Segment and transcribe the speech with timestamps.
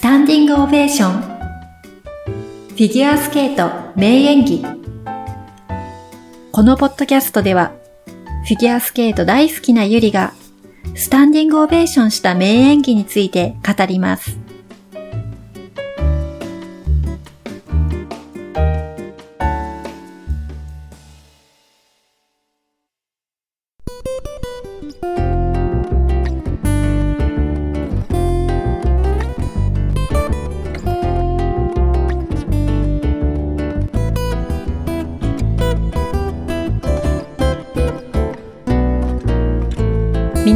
[0.00, 4.64] スタンディングオベーションフィギュアスケート名演技
[6.52, 7.72] このポッドキャストでは
[8.46, 10.32] フィギュアスケート大好きなゆりが
[10.94, 14.39] スタンディングオベーションした名演技について語ります。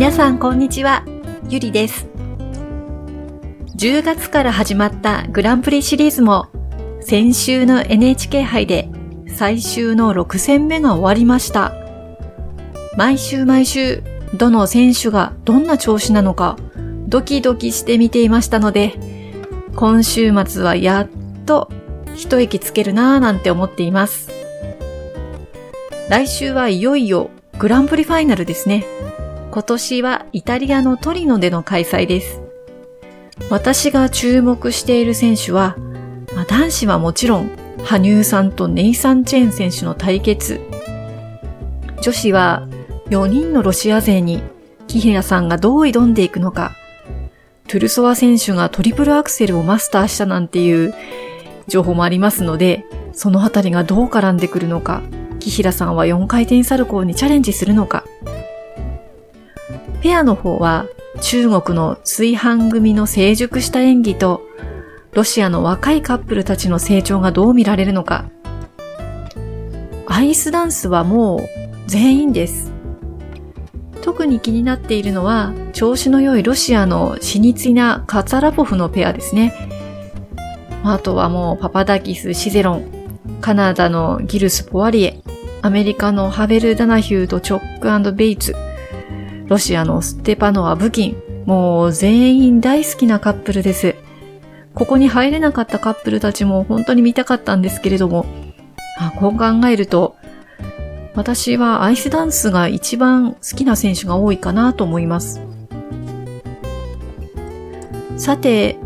[0.05, 1.03] 皆さんこんにちは、
[1.49, 2.07] ゆりです。
[3.75, 6.49] 10月から始まったグランプリシリーズも
[7.01, 8.91] 先週の NHK 杯で
[9.35, 11.73] 最終の6戦目が終わりました。
[12.99, 14.03] 毎週毎週
[14.35, 16.59] どの選手がどんな調子なのか
[17.09, 18.99] ドキドキして見ていましたので
[19.75, 21.09] 今週末はやっ
[21.47, 21.73] と
[22.15, 24.31] 一息つけるなぁなんて思っています。
[26.11, 28.85] 来週はいよいよグランプリファイナルですね。
[29.55, 32.43] 今年はイタリアのトリノでの開催です。
[33.51, 35.77] 私が注目している選手は、
[36.35, 37.53] まあ、男子はもちろん、
[37.85, 40.61] 羽生さんとネイサン・チェーン選手の対決。
[42.03, 42.67] 女子は
[43.11, 44.43] 4人のロシア勢に
[44.89, 46.73] キヒラさんがどう挑んでいくのか。
[47.69, 50.93] トゥルソワ選手がトリプルアクセルをマスターしたなんていう
[51.69, 55.01] 情報もありますので、そのあたりがどう絡んでくるのか。
[55.39, 58.03] キヒラさんは4回転サルコーにチャレンジするのか。
[60.05, 60.85] ペアの方は
[61.23, 64.43] 中国の炊飯組の成熟した演技と
[65.13, 68.27] ロシアの若いカップルたちの成長がどう見られるのか。
[70.07, 71.41] アイスダンスはもう
[71.87, 72.71] 全員です。
[74.03, 79.55] 特に気になっているのは調子の良いロシアのシニツィナ・カツァラポフのペアですね。
[80.83, 82.85] あとはもうパパダキス・シゼロン、
[83.41, 85.23] カナダのギルス・ポワリエ、
[85.63, 88.55] アメリカのハベル・ダナヒューとチョックベイツ、
[89.47, 93.95] ロシアのステパノワ・ブキン、もう全員大好きなカップルです。
[94.75, 98.27] ここに入れなかったカップルたちも本当に見たかったんですけれども、
[98.99, 100.17] あこう考えると、
[101.15, 105.41] 私はアイスダンスが一番好きな選手が多いかなと思います。
[108.17, 108.79] さて、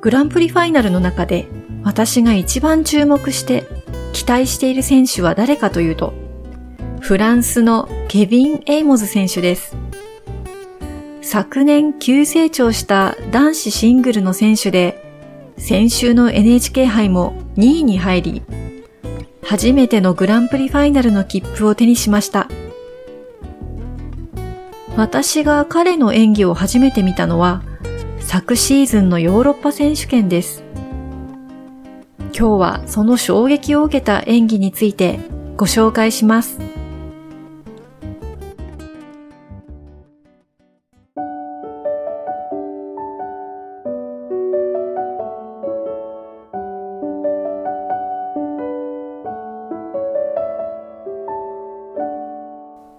[0.00, 1.46] グランプリファイナルの中で
[1.84, 3.64] 私が一番注目して
[4.12, 6.12] 期待している選手は誰かというと、
[7.00, 9.76] フランスのケビン・エイモズ選手です。
[11.22, 15.02] 昨年急成長した男子シングルの選手で、
[15.56, 18.42] 先週の NHK 杯も2位に入り、
[19.44, 22.48] 初めてのグランプリファイナルの切符を手にしました。
[24.96, 27.62] 私が彼の演技を初めて見たのは、
[28.18, 30.64] 昨シーズンのヨーロッパ選手権です。
[32.36, 35.20] 今日はその衝撃を受けた演技について
[35.56, 36.71] ご紹介します。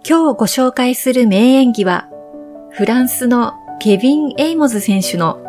[0.05, 2.09] 今日ご紹介する名演技は、
[2.71, 5.41] フランスのケビン・エイモズ選手の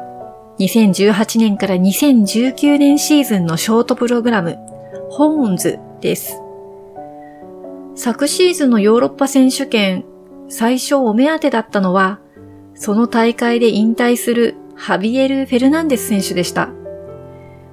[0.60, 4.56] 2018年から2019年シーズンのショートプログラム、
[5.10, 6.40] ホーンズです。
[7.96, 10.04] 昨シーズンのヨーロッパ選手権、
[10.48, 12.20] 最初お目当てだったのは、
[12.76, 16.68] その大会で引退するハビエル・フェルナンデス選手でした。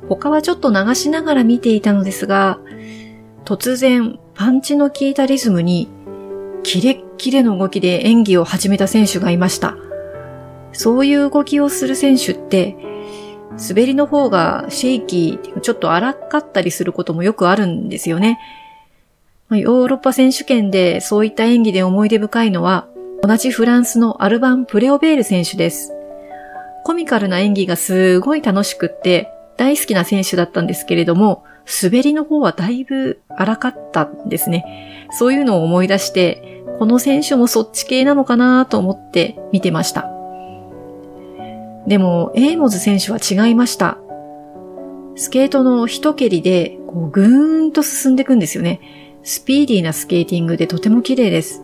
[0.09, 2.59] 他はちょっと流しながら見ていたのですが、
[3.45, 5.87] 突然パンチの効いたリズムに
[6.63, 9.75] キレッキレの動きで演技を始めた選手がいました。
[10.73, 12.75] そういう動きをする選手って、
[13.69, 18.39] 滑りの方がシェイキー、ちょっと荒かったりすることもよくあるんですよね。
[19.49, 22.87] ヨーロッパ選手権でそういった演技で思い出深いのは、
[23.21, 25.93] 同じフランスのアルバン・プレオベール選手です。
[26.83, 29.29] コミカルな演技がすごい楽しくって
[29.61, 31.43] 大好きな選手だったんですけれども、
[31.83, 35.07] 滑りの方はだいぶ荒かったんですね。
[35.11, 40.09] そういうのを思い出して、この選手もそっち系なのかなと思って見てました。
[41.85, 43.99] でも、エイモズ選手は違いました。
[45.15, 48.79] スケートの一蹴りで、こう、ぐーんと進んでいくんですよね。
[49.21, 51.63] スピーディーなスケーティングでとても綺麗です。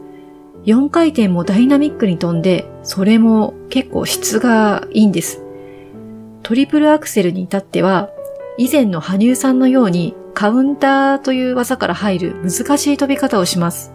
[0.65, 5.46] 4回転もダイナミックに飛んで、それも結構質がいいんです。
[6.47, 8.09] トリプルアクセルに至っては、
[8.57, 13.91] 以前の羽生さんのようにカウンターという技から入る難しい飛び方をします。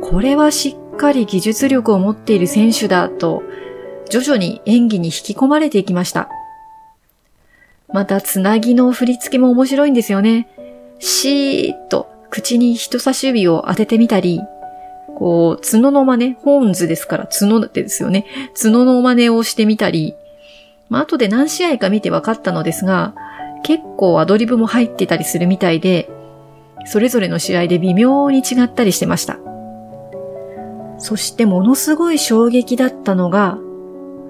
[0.00, 3.42] これはしっかり技術力を持っている選手だと、
[4.08, 6.28] 徐々に演技に引き込まれていきました。
[7.92, 10.46] また、つなぎの振り付けも面白いんですよね。
[11.00, 14.40] シーッと口に人差し指を当ててみたり、
[15.16, 18.24] こう、角の真似、ホーンズですから角だってですよね。
[18.54, 20.14] 角の真似をしてみたり、
[20.88, 23.14] まあ、後で何試合か見て分かったのですが、
[23.62, 26.10] 結構アドリブも入ってたりするみたいで、
[26.86, 29.38] それぞれの試合で微妙に違ったりしてました。
[30.98, 33.58] そしてものすごい衝撃だったのが、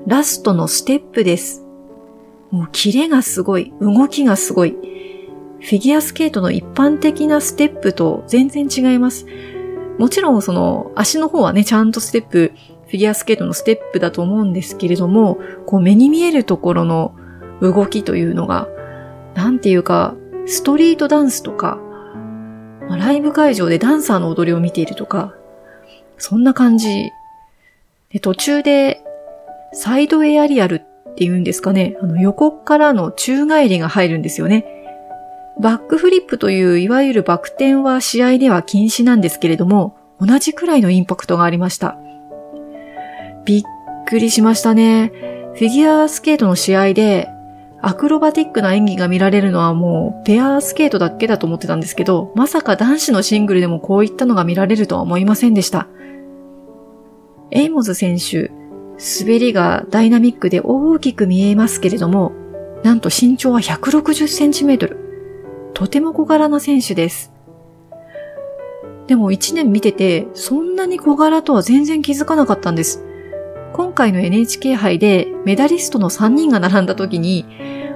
[0.06, 1.64] ラストのステップです。
[2.50, 4.70] もうキレがすごい、動きがすごい。
[5.60, 9.26] フィギュアスケートの一般的なステップと全然違います。
[9.98, 12.52] もちろんその足の方はね、ちゃんとステップ、
[12.86, 17.14] フィギュアスケートのステップだと思うんですけれども、こう目に見えるところの
[17.60, 18.68] 動きというのが、
[19.34, 20.14] なんていうか、
[20.46, 21.78] ストリートダンスとか、
[22.88, 25.34] まあライブ会場でダンサーの踊りを見ているとか、
[26.18, 27.10] そんな感じ。
[28.10, 29.02] で途中で、
[29.72, 34.66] サイドエアリアルっていうんですかね、あの横からの宙返りが入るんですよね。
[35.60, 41.98] バックフリップといういわゆるバク転は試合では禁止なんですけれども、同じくらいのインパクトがありました。
[43.44, 43.62] びっ
[44.06, 45.12] くりしましたね。
[45.54, 47.28] フィギュアスケートの試合で、
[47.80, 55.86] アクロバティックな演技が見られるのはもうペアスケートだけだと思ってたんですけど、まさか男子のシングルでもこういったのが見られるとは思いませんでした。
[57.50, 58.50] エイモズ選手、
[58.98, 62.32] 滑りがダイナミックで大きく見えますけれども、
[62.82, 64.98] なんと身長は160センチメートル。
[65.74, 67.32] とても小柄な選手です。
[69.06, 73.04] でも一年見てて、そんなに小柄とは全然気づかなかったんです。
[73.74, 77.44] 今回の NHK 杯でメダリストの3人が並んだ時に、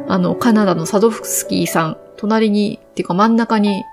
[0.09, 3.85] あの、カナダのサドフスキーさん、隣に、っていうか真ん中に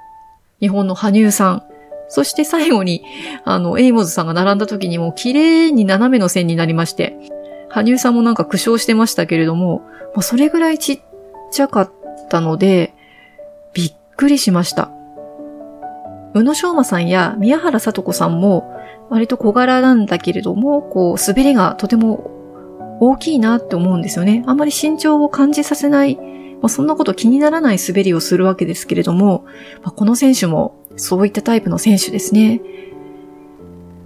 [0.59, 1.63] 日本の羽生さん、
[2.09, 3.03] そして最後に、
[3.43, 7.17] あの、エイモズさんが並んだ時にも綺麗に斜めの線になりまして、
[7.69, 9.83] 羽生さんもなんか苦笑してましたけれども、
[10.15, 11.01] まあ、それぐらいちっ
[11.51, 11.91] ちゃかっ
[12.29, 12.95] たので、
[13.75, 14.89] びっくりしました。
[16.33, 18.75] 宇野昌磨さんや宮原さと子さんも
[19.09, 22.31] 割と小柄なんだけれども、こう、滑りがとても
[22.99, 24.43] 大きいなって思うんですよね。
[24.47, 26.21] あんまり身長を感じさせない、ま
[26.63, 29.45] あ、そんなこと気にならない滑りをするわけですけれども、
[29.83, 32.61] まあ、この選手もそういったタイプの選手ですね。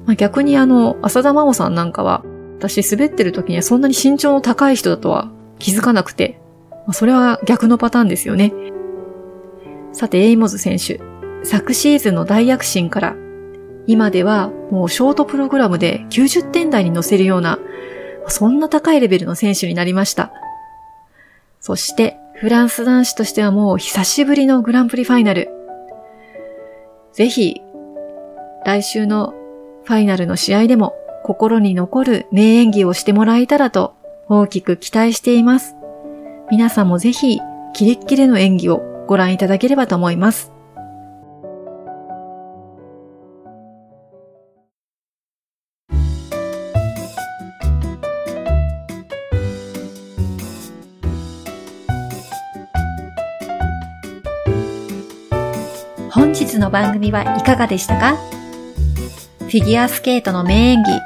[0.06, 2.24] まあ、逆にあの、浅田真央さんなんかは、
[2.58, 6.42] 私滑ってる時にはそんなに身長の高い人だとは気づかなくて、
[6.72, 8.52] まあ、それは逆のパターンですよね。
[9.94, 11.00] さて、エイモズ選手、
[11.44, 13.16] 昨シーズンの大躍進から、
[13.90, 17.58] 今ではもうショートプログラムで90点台に乗せるような、
[18.28, 20.32] そんな高いレベルの選手になりました。
[21.60, 25.50] そして、フランス男子としてはもう久しぶりのグランプリファイナル。
[27.14, 27.62] ぜひ、
[28.64, 29.34] 来週の
[29.86, 30.94] ファイナルの試合でも
[31.24, 33.96] 心に残る名演技をしてもらえたらと
[34.28, 35.76] 大きく期待しています。
[36.52, 37.40] 皆さんもぜひ、
[37.74, 40.49] キレッキレの演技をご覧いただければと思います。
[56.12, 58.18] 本日の番組はいかがでしたか？
[59.40, 61.02] フィギュアスケートの名演技、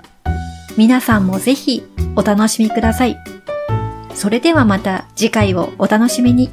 [0.77, 1.83] 皆さんもぜひ
[2.15, 3.17] お楽しみください。
[4.13, 6.49] それではまた次回をお楽しみに。